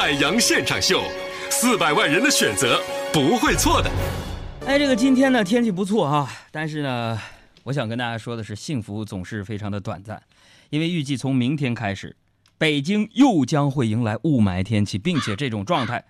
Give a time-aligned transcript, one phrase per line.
[0.00, 1.02] 海洋现场秀，
[1.50, 2.80] 四百万人的选择
[3.12, 3.90] 不会错的。
[4.66, 7.20] 哎，这个今天呢天气不错啊，但是呢，
[7.64, 10.22] 我想跟大家说的是，幸福总是非常的短暂，
[10.70, 12.16] 因为预计从明天开始，
[12.56, 16.02] 北京又将会迎来雾霾天气，并且这种状态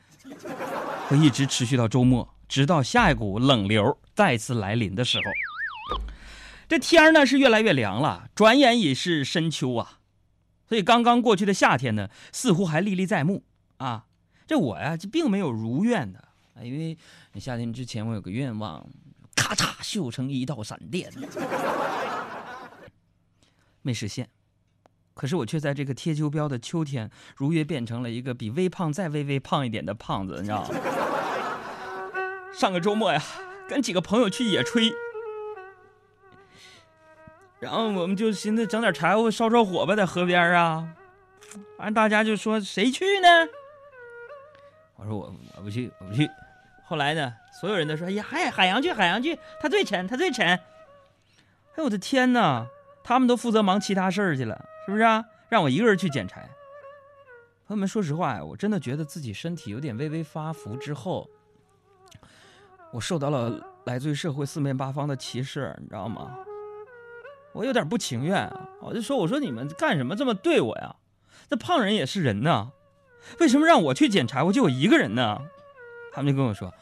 [1.09, 5.25] 会一直持续到周末，直到下一股冷流再次来临的时候。
[6.69, 9.99] 这天儿呢是越来越凉了，转眼已是深秋啊，
[10.69, 13.43] 所以刚刚过去的夏天呢，似乎还历历在目
[13.85, 14.07] 啊。
[14.47, 16.19] 这我呀，这并没有如愿的
[16.55, 16.99] 啊，因为
[17.39, 18.85] 夏天之前我有个愿望，
[19.37, 21.13] 咔嚓秀成一道闪电，
[23.83, 24.29] 没实现。
[25.15, 30.75] 可是我却在这个贴秋膘的秋天，如约变成了一个比微胖再微微胖一点的胖子，你知道吗？
[32.53, 33.23] 上个周末呀，
[33.69, 34.93] 跟几个朋友去野炊。
[37.61, 40.97] 然后我们就寻思整点柴火烧烧火吧，在河边啊。
[41.79, 43.29] 完正大家就说谁去呢？
[45.01, 46.29] 我说我我不去，我不去。
[46.85, 50.47] 后来呢，所有人都说哎呀，海海洋去，海洋去，他最沉，他最沉。
[50.47, 52.67] 哎我的天哪！
[53.03, 55.25] 他们都负责忙其他事儿去了，是不是啊？
[55.49, 56.43] 让我一个人去捡柴。
[57.67, 61.31] 朋友们，说实话呀，我真的觉得自己身体有点微微发福之后，
[62.93, 66.37] 我受到了来自于社会四面八方的歧视，你知道吗？
[67.53, 68.53] 我有点不情愿！
[68.81, 70.95] 我就说：“我说你们干什么这么对我呀？
[71.49, 72.71] 这胖人也是人呐，
[73.39, 75.41] 为什么让我去捡柴火就我一个人呢？”
[76.13, 76.75] 他们就跟我说：“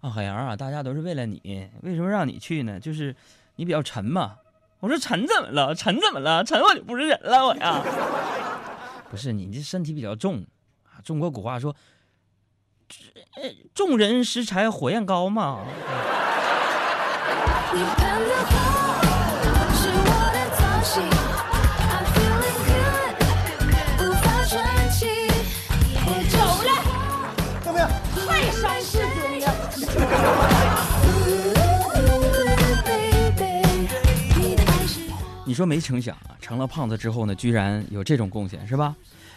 [0.00, 2.78] 啊，海洋啊，大家都是为了你，为什么让你去呢？
[2.78, 3.14] 就是
[3.56, 4.36] 你比较沉嘛。”
[4.80, 5.74] 我说：“沉怎么了？
[5.74, 6.44] 沉怎么了？
[6.44, 7.82] 沉我就不是人了，我呀！
[9.10, 10.44] 不是你这身体比较重
[10.84, 11.00] 啊。
[11.02, 11.74] 中国古话说
[13.74, 15.64] ：‘众人拾柴火焰高’嘛。”
[35.44, 38.94] 你说没成想啊，成了胖子之后呢，居然有这种贡献，是吧？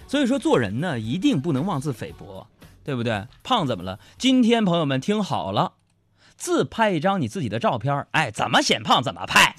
[0.07, 2.47] 所以说做人呢，一定不能妄自菲薄，
[2.83, 3.27] 对不对？
[3.43, 3.99] 胖怎么了？
[4.17, 5.73] 今天朋友们听好了，
[6.35, 9.55] 自拍一张你自己的照片，哎，怎么显胖怎么拍。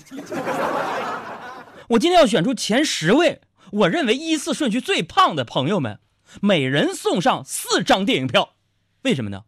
[1.90, 3.40] 我今天要选出前十位
[3.70, 6.00] 我认为依次顺序最胖的朋友们，
[6.42, 8.50] 每人送上四张电影票。
[9.02, 9.44] 为什么呢？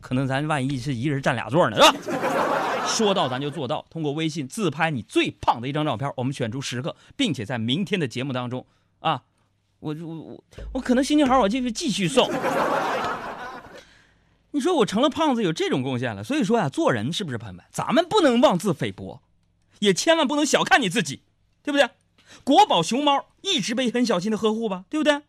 [0.00, 2.86] 可能咱万一是一人占俩座呢，是吧？
[2.86, 8.66] 说到咱就做到，通过微信自拍你最胖的一张照片，我们选出十个，并且在明天的节目当中，
[9.00, 9.22] 啊，
[9.80, 12.30] 我我我我可能心情好，我继续继续送。
[14.52, 17.64] 你说我成了胖子有这种贡献了，所以说呀，做人是不是朋友们？
[17.70, 19.20] 咱们不能妄自菲薄，
[19.80, 21.20] 也千万不能小看你自己，
[21.62, 21.90] 对不对？
[22.44, 25.20] 国宝熊猫一直被很小心的呵护吧，对不对？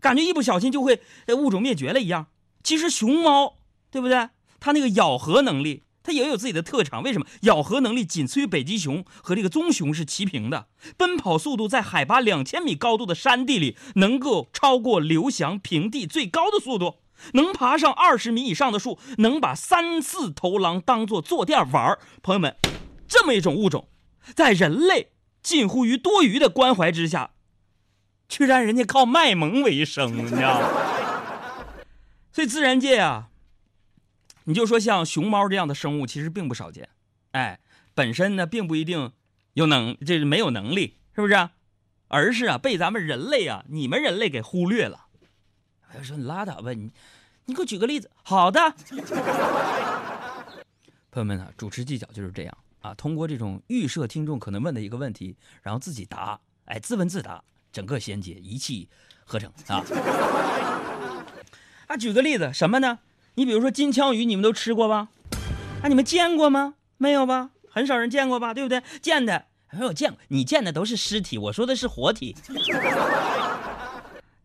[0.00, 1.00] 感觉一不小心就会
[1.36, 2.26] 物种灭绝了一样。
[2.62, 3.54] 其实熊猫，
[3.96, 4.28] 对不对？
[4.60, 5.84] 它那个咬合能力。
[6.02, 10.66] 它也有自己的特长，为什么咬合能力仅次于北极熊和这个棕熊是齐平的？
[10.98, 16.96] 奔跑速度在海拔两千米高度的山地里能够超过刘翔平地最高的速度，
[17.32, 22.54] 能爬上二十米以上的树，能把三四头狼当做坐垫玩朋友们，
[23.08, 23.88] 这么一种物种，
[24.34, 25.08] 在人类
[25.42, 27.30] 近乎于多余的关怀之下，
[28.28, 30.68] 居然人家靠卖萌为生，你知道吗？
[32.30, 33.30] 所以自然界啊。
[34.46, 36.88] 你就说像熊猫这样的生物其实并不少见，
[37.32, 37.60] 哎，
[37.94, 39.12] 本身呢并不一定
[39.54, 41.50] 有能，这是没有能力，是不是？
[42.08, 45.06] 而是啊被咱们人类啊，你们人类给忽略了。
[45.98, 46.92] 我说你拉倒吧，你
[47.46, 48.10] 你给我举个例子。
[48.22, 48.60] 好的，
[51.10, 57.42] 朋友们啊，主持技巧就是这样啊，通过这种预设听众可能问的一个问题，然后自己答，哎，自问自答，
[57.72, 58.88] 整个衔接一气
[59.24, 59.82] 呵成啊。
[61.88, 63.00] 啊，举个例子，什么呢？
[63.38, 65.08] 你比如说金枪鱼，你们都吃过吧？
[65.82, 66.76] 啊，你们见过吗？
[66.96, 67.50] 没有吧？
[67.68, 68.54] 很少人见过吧？
[68.54, 68.82] 对不对？
[69.02, 72.34] 见的没有见过，你见的都是尸体，我说的是活体，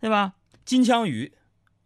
[0.01, 0.33] 对吧？
[0.65, 1.31] 金枪鱼，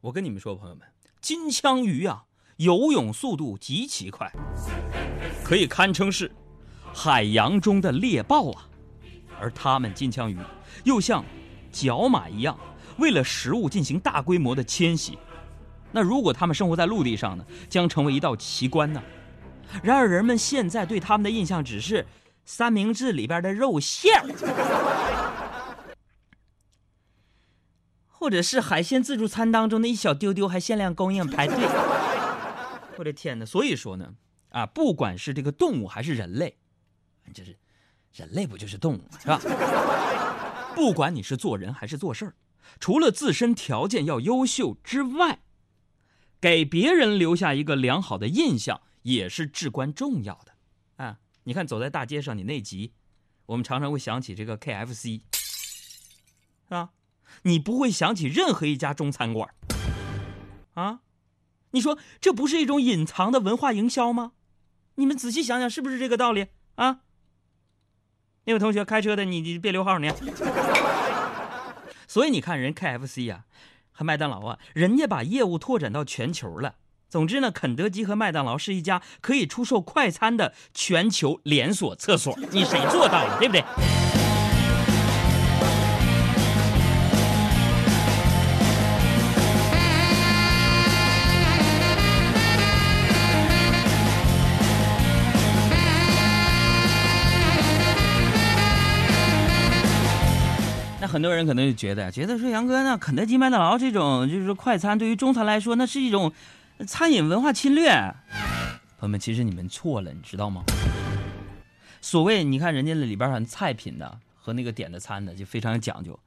[0.02, 0.84] 我跟你们说，朋友们，
[1.22, 2.24] 金枪鱼啊，
[2.58, 4.32] 游泳速度极其快，
[5.44, 6.32] 可以堪称是
[6.92, 8.68] 海洋中的猎豹啊。
[9.40, 10.40] 而它们金枪鱼
[10.84, 11.24] 又像
[11.72, 12.58] 角马一样，
[12.98, 15.20] 为了食物进行大规模的迁徙。
[15.96, 19.02] 那如果他们生活在陆地上呢，将成为一道奇观呢。
[19.82, 22.06] 然而人们现在对他们的印象只是
[22.44, 24.12] 三明治里边的肉馅，
[28.10, 31.56] 或者是海鲜自助餐当中的一小丢丢还限量供应排队。
[32.98, 33.46] 我的天哪！
[33.46, 34.16] 所以说呢，
[34.50, 36.58] 啊，不管是这个动物还是人类，
[37.34, 37.58] 就是
[38.12, 39.40] 人类不就是动物是吧？
[40.76, 42.36] 不管你是做人还是做事儿。
[42.82, 45.40] 除了自身条件要优秀之外，
[46.46, 50.54] 给别人留下一个良好的印象也是至关重要的。
[51.04, 52.94] 啊，你看走在大街上，你内急，
[53.48, 56.92] 我们常常会想起这个 KFC，是吧？
[57.42, 59.56] 你不会想起任何一家中餐馆。
[60.76, 61.00] 啊，
[61.72, 64.34] 你说这不是一种隐藏的文化营销吗？
[64.98, 66.46] 你们仔细想想，是不是这个道理
[66.76, 67.00] 啊？
[68.44, 70.12] 那位同学开车的，你你别留号你。
[72.08, 73.46] 所以你看，人 KFC 呀，
[73.96, 76.76] 和麦当劳啊，人家把业务拓展到全球了。
[77.10, 82.38] 总之呢，肯德基和麦当劳是一家可以出售快餐的全球连锁厕所。
[82.52, 83.64] 你谁做到了，对不对？
[101.16, 106.30] 很多人可能就觉得，觉得说杨哥，那肯德基、麦当劳这种就是快餐，对于中餐来说，那是一种
[106.86, 107.90] 餐饮文化侵略。
[108.98, 110.66] 朋友们，其实你们错了，你知道吗？
[112.02, 116.20] 所谓你看人家那里边儿菜品的和那个点的餐的就非常有讲究。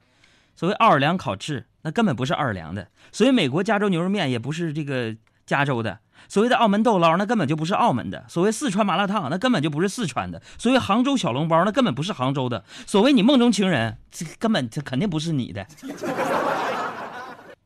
[0.55, 5.15] 所谓奥尔良烤翅，那根本不是奥尔良的；所以美国加州牛肉面，也不是这个
[5.49, 5.97] 加州的。
[6.27, 15.65] 所谓的澳门豆捞，那根本就不是澳门的；所谓四川麻辣烫，那根本就不是四川的；所谓杭州小笼包，那根本不是杭州的；所谓你梦中情人，这根本这肯定不是你的。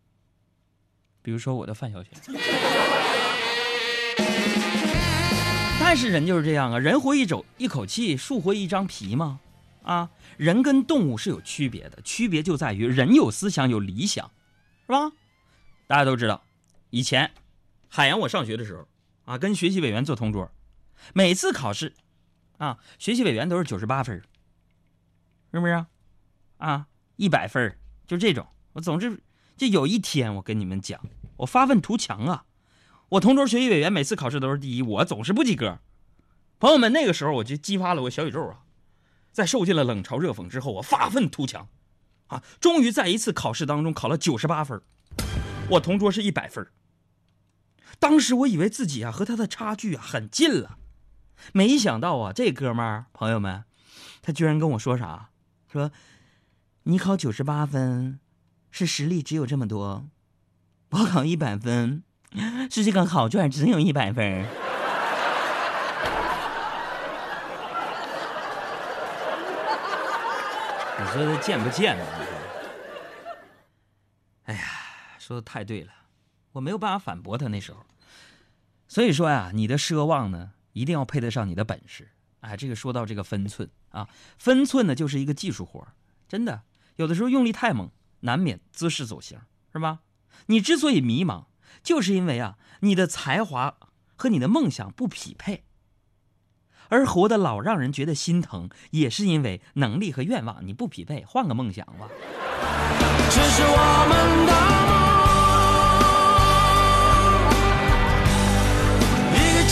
[1.21, 2.12] 比如说我的范晓萱，
[5.79, 9.41] 但是人就是这样啊，人活一走一口气，树活一张皮嘛，
[9.83, 14.31] 啊，人跟动物是有区别的，区别就在于人有思想有理想，
[14.86, 15.12] 是吧？
[15.88, 16.41] 大家都知道，
[16.91, 17.29] 以前。
[17.95, 18.87] 海洋，我上学的时候，
[19.25, 20.51] 啊，跟学习委员做同桌，
[21.13, 21.93] 每次考试，
[22.57, 24.19] 啊，学习委员都是九十八分，
[25.51, 25.85] 是不是？
[26.57, 26.87] 啊，
[27.17, 28.47] 一百分，就这种。
[28.71, 29.21] 我总之，
[29.55, 30.99] 就有一天，我跟你们讲，
[31.37, 32.45] 我发愤图强啊！
[33.09, 35.77] 我同桌学习委员每次考试都是第一，我总是不及格。
[36.57, 38.61] 朋友们，那个时候我就激发了我小宇宙啊，
[39.31, 41.69] 在受尽了冷嘲热讽之后，我发愤图强，
[42.25, 44.81] 啊，终于在一次考试当中考了九十八分，
[45.69, 46.67] 我同桌是一百分。
[48.00, 50.77] 当时我以为自己啊和他的差距啊很近了，
[51.53, 53.63] 没想到啊这哥们儿朋友们，
[54.21, 55.30] 他居然跟我说啥？
[55.71, 55.91] 说
[56.83, 58.19] 你考九十八分，
[58.71, 60.06] 是实力只有这么多；
[60.89, 62.03] 我考一百分，
[62.69, 64.45] 是这个考卷只有一百分。
[71.00, 72.06] 你说他贱不贱呢？
[74.45, 74.62] 哎呀，
[75.18, 75.91] 说的太对了，
[76.53, 77.85] 我没有办法反驳他那时候。
[78.88, 82.09] 所以说呀，你的奢望呢，一定要配得上你的本事。
[82.41, 85.88] 哎，这个说到这个分寸啊，分寸呢就是一个技术活
[86.27, 86.63] 真的，
[86.97, 87.89] 有的时候用力太猛，
[88.21, 89.39] 难免姿势走形，
[89.71, 90.00] 是吧？
[90.47, 91.45] 你之所以迷茫，
[91.81, 93.77] 就是因为啊，你的才华
[94.15, 95.63] 和你的梦想不匹配，
[96.89, 101.23] 而活得老让人觉得心疼，也是因为能力和愿望你不匹配。
[101.23, 102.09] 换个梦想吧。
[103.29, 105.02] 这是我们的。